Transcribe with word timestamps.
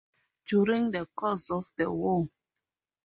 During 0.47 0.89
the 0.89 1.05
course 1.15 1.51
of 1.51 1.67
the 1.77 1.91
war 1.93 2.27